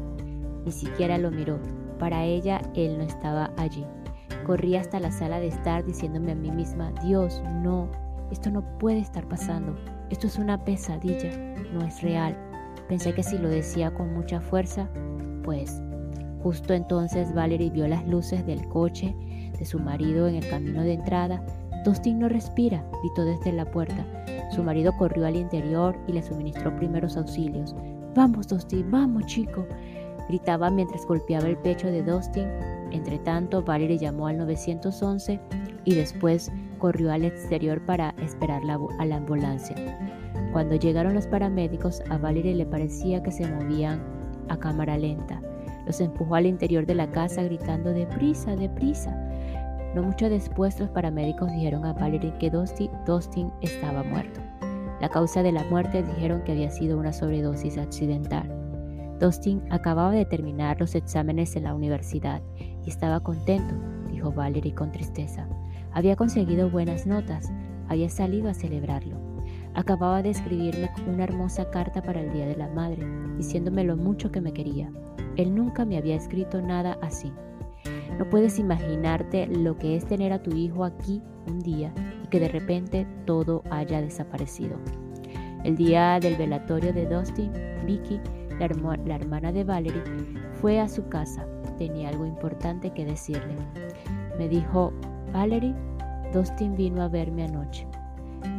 Ni 0.65 0.71
siquiera 0.71 1.17
lo 1.17 1.29
miró. 1.29 1.59
Para 1.99 2.23
ella, 2.23 2.61
él 2.73 2.97
no 2.97 3.03
estaba 3.03 3.51
allí. 3.57 3.85
Corrí 4.45 4.75
hasta 4.75 4.99
la 4.99 5.11
sala 5.11 5.39
de 5.39 5.47
estar 5.47 5.85
diciéndome 5.85 6.31
a 6.31 6.35
mí 6.35 6.51
misma, 6.51 6.91
Dios, 7.03 7.41
no, 7.61 7.89
esto 8.31 8.49
no 8.49 8.63
puede 8.79 8.99
estar 8.99 9.27
pasando. 9.27 9.75
Esto 10.09 10.27
es 10.27 10.37
una 10.37 10.63
pesadilla, 10.63 11.31
no 11.73 11.85
es 11.85 12.01
real. 12.01 12.37
Pensé 12.87 13.13
que 13.13 13.23
si 13.23 13.37
lo 13.37 13.49
decía 13.49 13.93
con 13.93 14.13
mucha 14.13 14.39
fuerza, 14.39 14.87
pues 15.43 15.81
justo 16.43 16.73
entonces 16.73 17.33
Valerie 17.33 17.71
vio 17.71 17.87
las 17.87 18.07
luces 18.07 18.45
del 18.45 18.67
coche 18.67 19.15
de 19.57 19.65
su 19.65 19.79
marido 19.79 20.27
en 20.27 20.35
el 20.35 20.47
camino 20.49 20.81
de 20.81 20.93
entrada. 20.93 21.43
Dustin 21.83 22.19
no 22.19 22.29
respira, 22.29 22.83
gritó 23.01 23.25
desde 23.25 23.51
la 23.51 23.69
puerta. 23.69 24.05
Su 24.51 24.63
marido 24.63 24.91
corrió 24.97 25.25
al 25.25 25.35
interior 25.35 25.97
y 26.07 26.13
le 26.13 26.23
suministró 26.23 26.75
primeros 26.75 27.17
auxilios. 27.17 27.75
Vamos, 28.15 28.47
Dustin, 28.47 28.89
vamos, 28.89 29.25
chico, 29.25 29.65
gritaba 30.29 30.69
mientras 30.69 31.05
golpeaba 31.05 31.47
el 31.47 31.57
pecho 31.57 31.87
de 31.87 32.03
Dustin. 32.03 32.47
Entre 32.91 33.19
tanto, 33.19 33.61
Valerie 33.61 33.97
llamó 33.97 34.27
al 34.27 34.37
911 34.37 35.39
y 35.83 35.95
después 35.95 36.51
corrió 36.79 37.11
al 37.11 37.25
exterior 37.25 37.83
para 37.85 38.15
esperar 38.21 38.61
a 38.99 39.05
la 39.05 39.15
ambulancia. 39.17 39.75
Cuando 40.53 40.75
llegaron 40.75 41.13
los 41.13 41.27
paramédicos, 41.27 42.01
a 42.09 42.17
Valerie 42.17 42.55
le 42.55 42.65
parecía 42.65 43.21
que 43.21 43.31
se 43.31 43.45
movían 43.47 44.01
a 44.47 44.57
cámara 44.57 44.97
lenta. 44.97 45.41
Los 45.85 45.99
empujó 46.01 46.35
al 46.35 46.45
interior 46.45 46.85
de 46.85 46.95
la 46.95 47.11
casa 47.11 47.43
gritando 47.43 47.91
deprisa, 47.91 48.55
deprisa. 48.55 49.13
No 49.95 50.03
mucho 50.03 50.29
después 50.29 50.77
los 50.77 50.89
paramédicos 50.89 51.49
dijeron 51.49 51.85
a 51.85 51.93
Valerie 51.93 52.33
que 52.37 52.51
Dustin 52.51 53.49
estaba 53.61 54.03
muerto. 54.03 54.41
La 54.99 55.07
causa 55.07 55.41
de 55.41 55.53
la 55.53 55.63
muerte 55.63 56.03
dijeron 56.03 56.43
que 56.43 56.51
había 56.51 56.69
sido 56.69 56.97
una 56.97 57.13
sobredosis 57.13 57.77
accidental. 57.77 58.51
Dustin 59.21 59.63
acababa 59.69 60.11
de 60.11 60.25
terminar 60.25 60.81
los 60.81 60.95
exámenes 60.95 61.55
en 61.55 61.63
la 61.63 61.73
universidad 61.73 62.41
y 62.85 62.89
estaba 62.89 63.21
contento, 63.21 63.73
dijo 64.11 64.33
Valerie 64.33 64.75
con 64.75 64.91
tristeza. 64.91 65.47
Había 65.93 66.17
conseguido 66.17 66.69
buenas 66.69 67.07
notas, 67.07 67.49
había 67.87 68.09
salido 68.09 68.49
a 68.49 68.53
celebrarlo. 68.53 69.15
Acababa 69.75 70.21
de 70.21 70.31
escribirme 70.31 70.89
una 71.07 71.23
hermosa 71.23 71.69
carta 71.69 72.01
para 72.01 72.19
el 72.19 72.33
Día 72.33 72.47
de 72.47 72.57
la 72.57 72.67
Madre, 72.67 73.07
diciéndome 73.37 73.85
lo 73.85 73.95
mucho 73.95 74.29
que 74.29 74.41
me 74.41 74.51
quería. 74.51 74.91
Él 75.37 75.55
nunca 75.55 75.85
me 75.85 75.97
había 75.97 76.17
escrito 76.17 76.61
nada 76.61 76.97
así. 77.01 77.31
No 78.17 78.29
puedes 78.29 78.59
imaginarte 78.59 79.47
lo 79.47 79.77
que 79.77 79.95
es 79.97 80.05
tener 80.05 80.31
a 80.31 80.41
tu 80.41 80.55
hijo 80.55 80.85
aquí 80.85 81.21
un 81.47 81.59
día 81.59 81.93
y 82.23 82.27
que 82.27 82.39
de 82.39 82.47
repente 82.47 83.05
todo 83.25 83.61
haya 83.69 84.01
desaparecido. 84.01 84.77
El 85.63 85.75
día 85.75 86.19
del 86.19 86.35
velatorio 86.35 86.93
de 86.93 87.07
Dusty, 87.07 87.49
Vicky, 87.85 88.21
la, 88.59 88.67
la 89.05 89.15
hermana 89.15 89.51
de 89.51 89.63
Valerie, 89.63 90.03
fue 90.61 90.79
a 90.79 90.87
su 90.87 91.07
casa. 91.09 91.45
Tenía 91.77 92.09
algo 92.09 92.25
importante 92.25 92.91
que 92.91 93.03
decirle. 93.03 93.55
Me 94.37 94.47
dijo, 94.47 94.93
Valerie, 95.33 95.75
Dustin 96.33 96.75
vino 96.75 97.01
a 97.01 97.09
verme 97.09 97.43
anoche. 97.43 97.85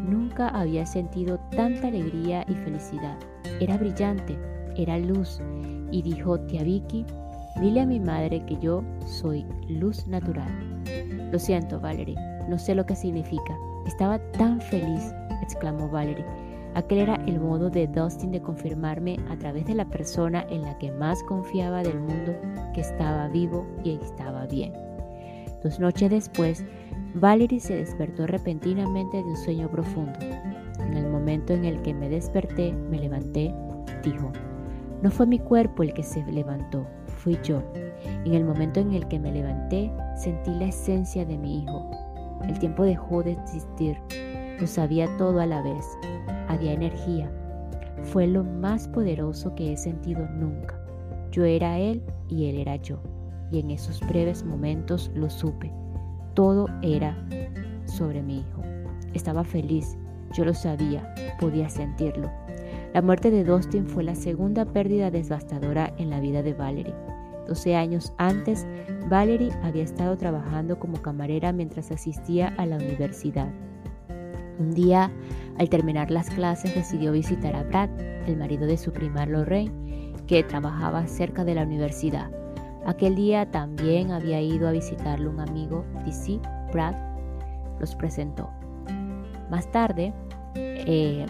Nunca 0.07 0.49
había 0.49 0.85
sentido 0.85 1.39
tanta 1.51 1.89
alegría 1.89 2.45
y 2.49 2.55
felicidad. 2.55 3.17
Era 3.61 3.79
brillante, 3.79 4.39
era 4.77 4.99
luz, 4.99 5.41
y 5.91 6.03
dijo, 6.03 6.41
tía 6.41 6.63
Vicky, 6.63 7.07
dile 7.61 7.81
a 7.81 7.87
mi 7.87 8.01
madre 8.01 8.45
que 8.47 8.57
yo 8.59 8.83
soy 9.07 9.47
luz 9.69 10.07
natural. 10.07 10.49
Lo 11.33 11.39
siento, 11.39 11.81
Valerie, 11.81 12.17
no 12.49 12.59
sé 12.59 12.75
lo 12.75 12.87
que 12.87 12.97
significa. 12.97 13.57
Estaba 13.87 14.19
tan 14.33 14.61
feliz, 14.61 15.13
exclamó 15.43 15.89
Valerie. 15.89 16.25
Aquel 16.75 16.99
era 16.99 17.15
el 17.27 17.41
modo 17.41 17.71
de 17.71 17.87
Dustin 17.87 18.33
de 18.33 18.43
confirmarme 18.43 19.17
a 19.31 19.37
través 19.39 19.65
de 19.67 19.75
la 19.75 19.87
persona 19.87 20.45
en 20.51 20.63
la 20.63 20.77
que 20.79 20.93
más 20.93 21.23
confiaba 21.23 21.83
del 21.83 21.99
mundo 21.99 22.35
que 22.75 22.83
estaba 22.83 23.29
vivo 23.29 23.67
y 23.83 23.93
estaba 23.93 24.47
bien. 24.47 24.73
Dos 25.63 25.81
noches 25.81 26.11
después, 26.11 26.65
Valerie 27.15 27.61
se 27.61 27.77
despertó 27.77 28.27
repentinamente 28.27 29.17
de 29.17 29.25
un 29.25 29.37
sueño 29.39 29.71
profundo. 29.71 30.19
En 30.81 30.95
el 30.95 31.09
momento 31.09 31.55
en 31.55 31.65
el 31.65 31.81
que 31.81 31.95
me 31.95 32.11
desperté, 32.11 32.73
me 32.73 32.99
levanté, 32.99 33.55
dijo. 34.05 34.31
No 35.03 35.11
fue 35.11 35.27
mi 35.27 35.39
cuerpo 35.39 35.83
el 35.83 35.95
que 35.95 36.03
se 36.03 36.25
levantó, 36.31 36.87
fui 37.27 37.37
yo. 37.43 37.61
En 38.25 38.35
el 38.35 38.45
momento 38.45 38.79
en 38.79 38.93
el 38.93 39.09
que 39.09 39.19
me 39.19 39.33
levanté, 39.33 39.91
sentí 40.15 40.53
la 40.53 40.67
esencia 40.67 41.25
de 41.25 41.37
mi 41.37 41.65
hijo. 41.65 41.91
El 42.47 42.57
tiempo 42.61 42.85
dejó 42.85 43.25
de 43.25 43.33
existir. 43.33 43.97
Lo 44.61 44.67
sabía 44.69 45.09
todo 45.17 45.41
a 45.41 45.47
la 45.47 45.61
vez. 45.61 45.85
Había 46.47 46.73
energía. 46.73 47.29
Fue 48.05 48.29
lo 48.29 48.45
más 48.45 48.87
poderoso 48.87 49.57
que 49.57 49.73
he 49.73 49.77
sentido 49.77 50.25
nunca. 50.29 50.81
Yo 51.33 51.45
era 51.45 51.81
él 51.81 52.01
y 52.29 52.49
él 52.49 52.59
era 52.59 52.77
yo 52.77 53.01
y 53.51 53.59
en 53.59 53.73
esos 53.73 54.01
breves 54.07 54.45
momentos 54.45 55.11
lo 55.17 55.29
supe. 55.29 55.73
Todo 56.35 56.69
era 56.83 57.17
sobre 57.87 58.23
mi 58.23 58.39
hijo. 58.39 58.63
Estaba 59.15 59.43
feliz, 59.43 59.97
yo 60.33 60.45
lo 60.45 60.55
sabía, 60.55 61.13
podía 61.41 61.69
sentirlo. 61.69 62.31
La 62.95 63.03
muerte 63.03 63.33
de 63.33 63.43
Dustin 63.43 63.89
fue 63.89 64.05
la 64.05 64.15
segunda 64.15 64.65
pérdida 64.65 65.11
devastadora 65.11 65.93
en 65.99 66.09
la 66.11 66.21
vida 66.21 66.45
de 66.45 66.55
Valerie. 66.55 66.95
12 67.47 67.77
años 67.77 68.13
antes, 68.19 68.67
Valerie 69.09 69.53
había 69.63 69.85
estado 69.85 70.17
trabajando 70.17 70.79
como 70.79 71.01
camarera 71.01 71.53
mientras 71.53 71.91
asistía 71.91 72.55
a 72.59 72.67
la 72.67 72.77
universidad. 72.77 73.49
Un 74.59 74.73
día, 74.73 75.11
al 75.59 75.69
terminar 75.69 76.11
las 76.11 76.31
clases, 76.31 76.75
decidió 76.75 77.13
visitar 77.13 77.55
a 77.55 77.63
Brad, 77.63 77.91
el 78.27 78.37
marido 78.37 78.67
de 78.67 78.79
su 78.79 78.93
prima 78.93 79.27
Lorraine, 79.27 80.13
que 80.27 80.43
trabajaba 80.43 81.07
cerca 81.07 81.45
de 81.45 81.55
la 81.55 81.63
universidad. 81.63 82.31
Aquel 82.87 83.17
día 83.17 83.51
también 83.51 84.13
había 84.13 84.41
ido 84.41 84.69
a 84.69 84.73
visitarle 84.73 85.29
un 85.29 85.41
amigo, 85.41 85.85
DC, 86.05 86.41
Brad, 86.73 86.95
los 87.81 87.95
presentó. 87.95 88.51
Más 89.51 89.71
tarde, 89.71 90.13
eh, 90.55 91.27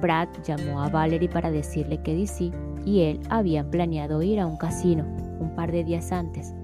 Brad 0.00 0.28
llamó 0.44 0.82
a 0.82 0.88
Valerie 0.88 1.28
para 1.28 1.50
decirle 1.50 2.02
que 2.02 2.14
DC 2.14 2.50
y 2.84 3.02
él 3.02 3.20
habían 3.30 3.70
planeado 3.70 4.22
ir 4.22 4.40
a 4.40 4.46
un 4.46 4.56
casino 4.56 5.25
un 5.40 5.54
par 5.54 5.72
de 5.72 5.84
días 5.84 6.12
antes, 6.12 6.54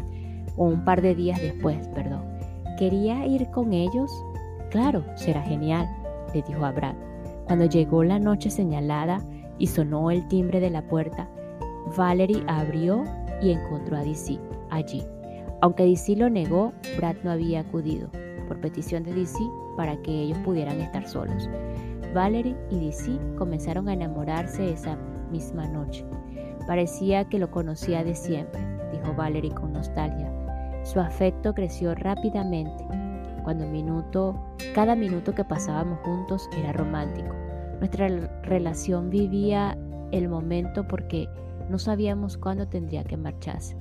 o 0.57 0.67
un 0.67 0.85
par 0.85 1.03
de 1.03 1.15
días 1.15 1.41
después, 1.41 1.89
perdón. 1.89 2.23
¿Quería 2.79 3.27
ir 3.27 3.49
con 3.51 3.73
ellos? 3.73 4.11
Claro, 4.71 5.05
será 5.17 5.43
genial, 5.43 5.87
le 6.35 6.43
dijo 6.43 6.65
a 6.65 6.73
Brad. 6.73 6.95
Cuando 7.47 7.67
llegó 7.67 8.05
la 8.05 8.19
noche 8.19 8.51
señalada 8.51 9.23
y 9.59 9.67
sonó 9.67 10.11
el 10.11 10.27
timbre 10.29 10.61
de 10.61 10.71
la 10.71 10.83
puerta, 10.83 11.29
Valerie 11.97 12.43
abrió 12.47 13.05
y 13.43 13.51
encontró 13.51 13.97
a 13.97 14.05
DC 14.05 14.39
allí. 14.71 15.03
Aunque 15.61 15.85
DC 15.85 16.17
lo 16.17 16.31
negó, 16.31 16.73
Brad 16.97 17.17
no 17.23 17.31
había 17.31 17.61
acudido, 17.61 18.09
por 18.49 18.61
petición 18.61 19.05
de 19.05 19.13
DC, 19.13 19.39
para 19.77 19.97
que 20.03 20.11
ellos 20.11 20.39
pudieran 20.39 20.81
estar 20.81 21.07
solos. 21.07 21.49
Valerie 22.15 22.57
y 22.71 22.79
DC 22.79 23.19
comenzaron 23.39 23.89
a 23.89 23.95
enamorarse 23.95 24.73
esa 24.73 24.97
misma 25.31 25.67
noche. 25.69 26.05
Parecía 26.67 27.25
que 27.25 27.39
lo 27.39 27.51
conocía 27.51 28.05
de 28.05 28.15
siempre, 28.15 28.61
dijo 28.93 29.15
Valerie 29.15 29.53
con 29.53 29.73
nostalgia. 29.73 30.31
Su 30.85 31.01
afecto 31.01 31.55
creció 31.55 31.95
rápidamente. 31.95 32.85
Cuando 33.45 33.67
minuto, 33.67 34.37
cada 34.75 34.95
minuto 34.95 35.35
que 35.35 35.45
pasábamos 35.45 35.99
juntos 36.01 36.49
era 36.57 36.73
romántico. 36.73 37.35
Nuestra 37.79 38.09
relación 38.43 39.11
vivía 39.11 39.77
el 40.13 40.29
momento 40.29 40.87
porque 40.87 41.29
no 41.69 41.79
sabíamos 41.79 42.37
cuándo 42.37 42.69
tendría 42.69 43.03
que 43.03 43.17
marcharse. 43.17 43.77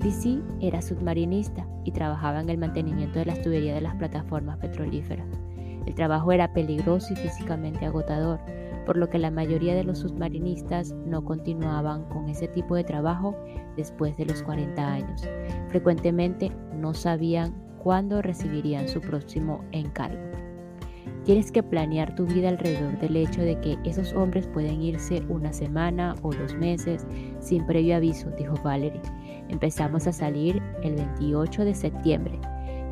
DC 0.00 0.40
era 0.60 0.82
submarinista 0.82 1.66
y 1.84 1.92
trabajaba 1.92 2.40
en 2.40 2.50
el 2.50 2.58
mantenimiento 2.58 3.18
de 3.18 3.26
las 3.26 3.40
tuberías 3.40 3.74
de 3.74 3.80
las 3.80 3.94
plataformas 3.94 4.58
petrolíferas. 4.58 5.26
El 5.86 5.94
trabajo 5.94 6.32
era 6.32 6.52
peligroso 6.52 7.12
y 7.12 7.16
físicamente 7.16 7.86
agotador, 7.86 8.40
por 8.84 8.96
lo 8.96 9.08
que 9.08 9.18
la 9.18 9.30
mayoría 9.30 9.74
de 9.74 9.84
los 9.84 9.98
submarinistas 9.98 10.92
no 11.06 11.24
continuaban 11.24 12.04
con 12.04 12.28
ese 12.28 12.48
tipo 12.48 12.74
de 12.74 12.84
trabajo 12.84 13.36
después 13.76 14.16
de 14.16 14.26
los 14.26 14.42
40 14.42 14.86
años. 14.86 15.22
Frecuentemente 15.68 16.52
no 16.74 16.94
sabían 16.94 17.54
cuándo 17.82 18.22
recibirían 18.22 18.88
su 18.88 19.00
próximo 19.00 19.64
encargo. 19.72 20.20
Tienes 21.24 21.52
que 21.52 21.62
planear 21.62 22.16
tu 22.16 22.26
vida 22.26 22.48
alrededor 22.48 22.98
del 22.98 23.16
hecho 23.16 23.42
de 23.42 23.58
que 23.60 23.78
esos 23.84 24.12
hombres 24.12 24.48
pueden 24.48 24.82
irse 24.82 25.22
una 25.28 25.52
semana 25.52 26.16
o 26.22 26.32
dos 26.32 26.54
meses 26.56 27.06
sin 27.38 27.64
previo 27.64 27.96
aviso, 27.96 28.28
dijo 28.30 28.54
Valerie. 28.64 29.00
Empezamos 29.48 30.06
a 30.08 30.12
salir 30.12 30.60
el 30.82 30.96
28 30.96 31.64
de 31.64 31.74
septiembre. 31.74 32.40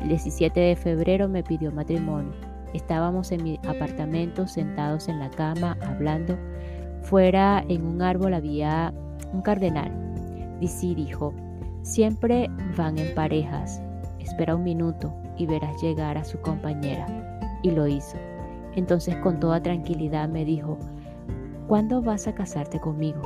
El 0.01 0.07
17 0.07 0.59
de 0.59 0.75
febrero 0.77 1.27
me 1.27 1.43
pidió 1.43 1.71
matrimonio. 1.71 2.50
Estábamos 2.73 3.31
en 3.31 3.43
mi 3.43 3.59
apartamento 3.67 4.47
sentados 4.47 5.07
en 5.07 5.19
la 5.19 5.29
cama 5.29 5.77
hablando. 5.81 6.37
Fuera 7.01 7.63
en 7.67 7.85
un 7.85 8.01
árbol 8.01 8.33
había 8.33 8.93
un 9.33 9.41
cardenal. 9.41 9.91
DC 10.59 10.95
dijo, 10.95 11.33
siempre 11.81 12.49
van 12.77 12.97
en 12.97 13.13
parejas. 13.13 13.81
Espera 14.19 14.55
un 14.55 14.63
minuto 14.63 15.13
y 15.37 15.45
verás 15.45 15.81
llegar 15.81 16.17
a 16.17 16.23
su 16.23 16.39
compañera. 16.39 17.07
Y 17.63 17.71
lo 17.71 17.87
hizo. 17.87 18.17
Entonces 18.75 19.15
con 19.17 19.39
toda 19.39 19.61
tranquilidad 19.61 20.29
me 20.29 20.45
dijo, 20.45 20.77
¿cuándo 21.67 22.01
vas 22.01 22.27
a 22.27 22.33
casarte 22.33 22.79
conmigo? 22.79 23.21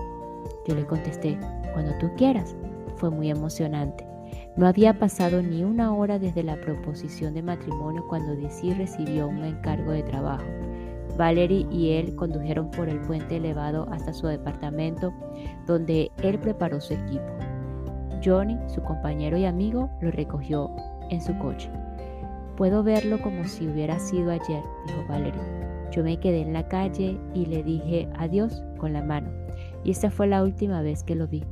Yo 0.67 0.75
le 0.75 0.85
contesté, 0.85 1.37
cuando 1.73 1.91
tú 1.99 2.09
quieras. 2.17 2.55
Fue 2.95 3.09
muy 3.09 3.29
emocionante. 3.29 4.14
No 4.57 4.67
había 4.67 4.97
pasado 4.97 5.41
ni 5.41 5.65
una 5.65 5.93
hora 5.93 6.17
desde 6.17 6.41
la 6.41 6.55
proposición 6.55 7.33
de 7.33 7.43
matrimonio 7.43 8.05
cuando 8.07 8.37
DC 8.37 8.73
recibió 8.75 9.27
un 9.27 9.43
encargo 9.43 9.91
de 9.91 10.03
trabajo. 10.03 10.45
Valerie 11.17 11.67
y 11.69 11.91
él 11.91 12.15
condujeron 12.15 12.71
por 12.71 12.87
el 12.87 13.01
puente 13.01 13.35
elevado 13.35 13.85
hasta 13.91 14.13
su 14.13 14.27
departamento, 14.27 15.13
donde 15.67 16.09
él 16.23 16.39
preparó 16.39 16.79
su 16.79 16.93
equipo. 16.93 17.25
Johnny, 18.23 18.57
su 18.67 18.81
compañero 18.81 19.37
y 19.37 19.43
amigo, 19.45 19.89
lo 20.01 20.11
recogió 20.11 20.71
en 21.09 21.21
su 21.21 21.37
coche. 21.37 21.69
Puedo 22.55 22.81
verlo 22.81 23.21
como 23.21 23.43
si 23.43 23.67
hubiera 23.67 23.99
sido 23.99 24.31
ayer, 24.31 24.63
dijo 24.87 25.05
Valerie. 25.09 25.41
Yo 25.91 26.01
me 26.01 26.17
quedé 26.17 26.41
en 26.41 26.53
la 26.53 26.67
calle 26.69 27.19
y 27.33 27.45
le 27.45 27.61
dije 27.61 28.07
adiós 28.17 28.63
con 28.77 28.93
la 28.93 29.03
mano, 29.03 29.29
y 29.83 29.91
esa 29.91 30.09
fue 30.09 30.27
la 30.27 30.43
última 30.43 30.81
vez 30.81 31.03
que 31.03 31.15
lo 31.15 31.27
vi. 31.27 31.43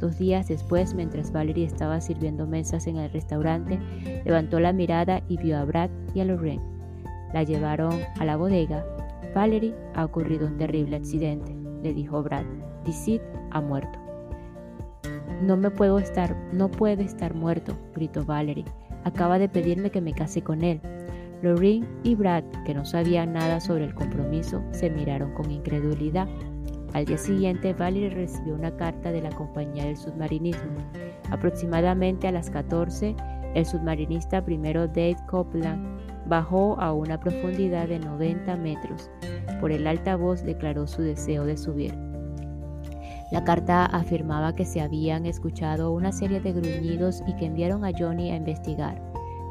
Dos 0.00 0.18
días 0.18 0.48
después, 0.48 0.94
mientras 0.94 1.32
Valerie 1.32 1.66
estaba 1.66 2.00
sirviendo 2.00 2.46
mesas 2.46 2.86
en 2.86 2.96
el 2.96 3.10
restaurante, 3.10 3.78
levantó 4.24 4.60
la 4.60 4.72
mirada 4.72 5.22
y 5.28 5.38
vio 5.38 5.56
a 5.56 5.64
Brad 5.64 5.90
y 6.14 6.20
a 6.20 6.24
Lorraine. 6.24 6.62
La 7.32 7.42
llevaron 7.42 8.00
a 8.18 8.24
la 8.24 8.36
bodega. 8.36 8.84
Valerie, 9.34 9.74
ha 9.94 10.04
ocurrido 10.04 10.46
un 10.46 10.56
terrible 10.56 10.96
accidente, 10.96 11.54
le 11.82 11.94
dijo 11.94 12.22
Brad. 12.22 12.44
Dicid 12.84 13.20
ha 13.50 13.60
muerto. 13.60 13.98
No 15.42 15.56
me 15.56 15.70
puedo 15.70 15.98
estar, 15.98 16.36
no 16.52 16.70
puede 16.70 17.02
estar 17.02 17.34
muerto, 17.34 17.76
gritó 17.94 18.24
Valerie. 18.24 18.64
Acaba 19.04 19.38
de 19.38 19.48
pedirme 19.48 19.90
que 19.90 20.00
me 20.00 20.12
case 20.12 20.42
con 20.42 20.62
él. 20.62 20.80
Lorraine 21.42 21.86
y 22.02 22.14
Brad, 22.14 22.44
que 22.64 22.74
no 22.74 22.84
sabían 22.84 23.32
nada 23.32 23.60
sobre 23.60 23.84
el 23.84 23.94
compromiso, 23.94 24.62
se 24.70 24.88
miraron 24.90 25.34
con 25.34 25.50
incredulidad. 25.50 26.28
Al 26.94 27.06
día 27.06 27.18
siguiente, 27.18 27.74
Valerie 27.74 28.08
recibió 28.08 28.54
una 28.54 28.70
carta 28.76 29.10
de 29.10 29.20
la 29.20 29.30
compañía 29.30 29.84
del 29.84 29.96
submarinismo. 29.96 30.76
Aproximadamente 31.28 32.28
a 32.28 32.32
las 32.32 32.50
14, 32.50 33.16
el 33.54 33.66
submarinista 33.66 34.44
primero 34.44 34.86
Dave 34.86 35.16
Copeland 35.28 35.98
bajó 36.26 36.80
a 36.80 36.92
una 36.92 37.18
profundidad 37.18 37.88
de 37.88 37.98
90 37.98 38.56
metros. 38.58 39.10
Por 39.60 39.72
el 39.72 39.88
altavoz 39.88 40.44
declaró 40.44 40.86
su 40.86 41.02
deseo 41.02 41.44
de 41.44 41.56
subir. 41.56 41.92
La 43.32 43.42
carta 43.42 43.86
afirmaba 43.86 44.54
que 44.54 44.64
se 44.64 44.80
habían 44.80 45.26
escuchado 45.26 45.90
una 45.90 46.12
serie 46.12 46.40
de 46.40 46.52
gruñidos 46.52 47.24
y 47.26 47.34
que 47.34 47.46
enviaron 47.46 47.84
a 47.84 47.90
Johnny 47.90 48.30
a 48.30 48.36
investigar. 48.36 49.02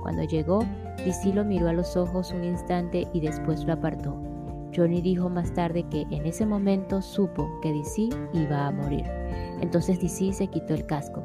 Cuando 0.01 0.23
llegó, 0.23 0.59
DC 1.03 1.33
lo 1.33 1.43
miró 1.43 1.67
a 1.67 1.73
los 1.73 1.97
ojos 1.97 2.31
un 2.31 2.45
instante 2.45 3.05
y 3.11 3.19
después 3.19 3.65
lo 3.65 3.73
apartó. 3.73 4.32
Johnny 4.75 5.01
dijo 5.01 5.29
más 5.29 5.53
tarde 5.53 5.83
que 5.89 6.01
en 6.09 6.25
ese 6.25 6.45
momento 6.45 7.01
supo 7.01 7.49
que 7.61 7.73
DC 7.73 8.09
iba 8.33 8.67
a 8.67 8.71
morir. 8.71 9.05
Entonces 9.61 9.99
DC 9.99 10.33
se 10.33 10.47
quitó 10.47 10.73
el 10.73 10.85
casco. 10.85 11.23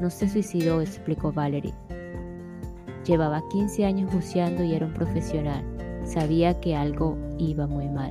No 0.00 0.10
se 0.10 0.28
suicidó, 0.28 0.80
explicó 0.80 1.32
Valerie. 1.32 1.74
Llevaba 3.06 3.42
15 3.50 3.84
años 3.84 4.12
buceando 4.12 4.64
y 4.64 4.74
era 4.74 4.86
un 4.86 4.94
profesional. 4.94 5.64
Sabía 6.04 6.58
que 6.60 6.74
algo 6.74 7.16
iba 7.38 7.66
muy 7.66 7.88
mal. 7.88 8.10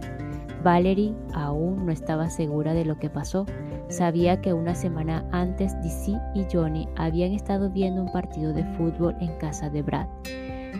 Valerie 0.63 1.13
aún 1.33 1.85
no 1.85 1.91
estaba 1.91 2.29
segura 2.29 2.73
de 2.73 2.85
lo 2.85 2.97
que 2.99 3.09
pasó. 3.09 3.45
Sabía 3.89 4.41
que 4.41 4.53
una 4.53 4.75
semana 4.75 5.27
antes 5.31 5.73
DC 5.81 6.13
y 6.35 6.45
Johnny 6.51 6.87
habían 6.95 7.33
estado 7.33 7.69
viendo 7.69 8.03
un 8.03 8.11
partido 8.11 8.53
de 8.53 8.63
fútbol 8.75 9.15
en 9.19 9.35
casa 9.37 9.69
de 9.69 9.81
Brad. 9.81 10.07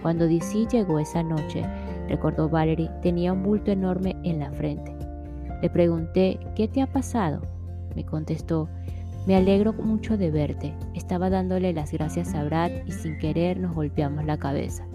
Cuando 0.02 0.28
DC 0.28 0.68
llegó 0.68 1.00
esa 1.00 1.22
noche, 1.24 1.64
recordó 2.12 2.50
Valerie, 2.50 2.92
tenía 3.02 3.34
un 3.34 3.44
bulto 3.44 3.72
enorme 3.72 4.16
en 4.24 4.40
la 4.40 4.52
frente. 4.52 4.96
Le 5.62 5.70
pregunté, 5.70 6.40
¿qué 6.56 6.68
te 6.68 6.82
ha 6.82 6.88
pasado? 6.88 7.42
Me 7.96 8.06
contestó, 8.06 8.68
me 9.28 9.36
alegro 9.36 9.74
mucho 9.74 10.18
de 10.18 10.32
verte. 10.32 10.74
Estaba 10.96 11.30
dándole 11.30 11.74
las 11.74 11.92
gracias 11.92 12.34
a 12.34 12.44
Brad 12.44 12.72
y 12.86 12.92
sin 12.92 13.18
querer 13.20 13.60
nos 13.60 13.76
golpeamos 13.76 14.26
la 14.26 14.38
cabeza. 14.38 14.86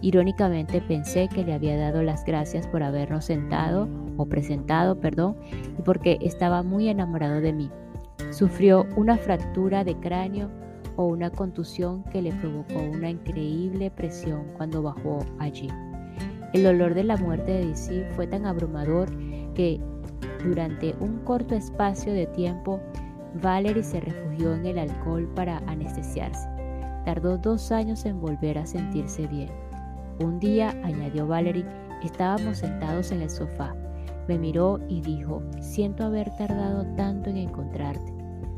Irónicamente 0.00 0.80
pensé 0.80 1.28
que 1.28 1.44
le 1.44 1.54
había 1.54 1.76
dado 1.76 2.02
las 2.02 2.24
gracias 2.24 2.66
por 2.66 2.82
habernos 2.82 3.26
sentado 3.26 3.88
o 4.16 4.26
presentado, 4.26 4.98
perdón, 5.00 5.36
y 5.78 5.82
porque 5.82 6.18
estaba 6.20 6.62
muy 6.62 6.88
enamorado 6.88 7.40
de 7.40 7.52
mí. 7.52 7.70
Sufrió 8.30 8.86
una 8.96 9.16
fractura 9.16 9.84
de 9.84 9.96
cráneo 9.96 10.50
o 10.96 11.04
una 11.04 11.30
contusión 11.30 12.02
que 12.04 12.22
le 12.22 12.32
provocó 12.32 12.78
una 12.78 13.10
increíble 13.10 13.90
presión 13.90 14.44
cuando 14.56 14.82
bajó 14.82 15.18
allí. 15.38 15.68
El 16.52 16.62
dolor 16.62 16.94
de 16.94 17.04
la 17.04 17.16
muerte 17.16 17.52
de 17.52 17.66
DC 17.66 18.08
fue 18.14 18.26
tan 18.26 18.46
abrumador 18.46 19.08
que 19.54 19.80
durante 20.44 20.94
un 21.00 21.18
corto 21.24 21.54
espacio 21.54 22.12
de 22.12 22.26
tiempo 22.26 22.80
Valerie 23.42 23.82
se 23.82 24.00
refugió 24.00 24.54
en 24.54 24.66
el 24.66 24.78
alcohol 24.78 25.28
para 25.34 25.58
anestesiarse. 25.66 26.48
Tardó 27.04 27.36
dos 27.38 27.70
años 27.72 28.04
en 28.04 28.20
volver 28.20 28.58
a 28.58 28.66
sentirse 28.66 29.26
bien. 29.26 29.50
Un 30.20 30.38
día, 30.38 30.70
añadió 30.82 31.26
Valerie, 31.26 31.66
estábamos 32.02 32.58
sentados 32.58 33.12
en 33.12 33.22
el 33.22 33.30
sofá. 33.30 33.74
Me 34.28 34.38
miró 34.38 34.80
y 34.88 35.00
dijo, 35.02 35.42
siento 35.60 36.04
haber 36.04 36.34
tardado 36.36 36.84
tanto 36.96 37.30
en 37.30 37.36
encontrarte. 37.36 38.12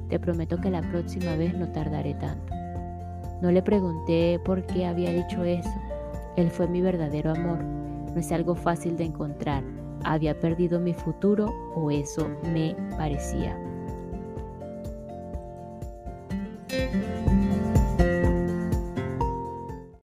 Te 0.08 0.18
prometo 0.18 0.58
que 0.58 0.70
la 0.70 0.82
próxima 0.82 1.36
vez 1.36 1.54
no 1.54 1.70
tardaré 1.72 2.14
tanto. 2.14 2.54
No 3.42 3.50
le 3.50 3.62
pregunté 3.62 4.40
por 4.44 4.64
qué 4.66 4.86
había 4.86 5.12
dicho 5.12 5.44
eso. 5.44 5.74
Él 6.36 6.50
fue 6.50 6.68
mi 6.68 6.80
verdadero 6.80 7.32
amor. 7.32 7.77
No 8.18 8.22
es 8.22 8.32
algo 8.32 8.56
fácil 8.56 8.96
de 8.96 9.04
encontrar. 9.04 9.62
Había 10.02 10.40
perdido 10.40 10.80
mi 10.80 10.92
futuro 10.92 11.54
o 11.76 11.92
eso 11.92 12.28
me 12.52 12.74
parecía. 12.96 13.56